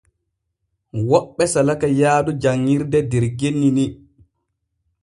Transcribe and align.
Woɓɓe 1.09 1.43
salake 1.53 1.87
yaadu 1.99 2.31
janŋirde 2.41 2.97
der 3.11 3.25
genni 3.39 3.69
ni. 3.77 3.85